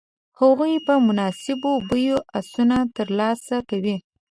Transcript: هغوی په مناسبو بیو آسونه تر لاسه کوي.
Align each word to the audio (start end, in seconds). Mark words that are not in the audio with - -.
هغوی 0.39 0.73
په 0.87 0.93
مناسبو 1.07 1.71
بیو 1.89 2.17
آسونه 2.37 2.77
تر 2.95 3.07
لاسه 3.19 3.55
کوي. 3.69 3.95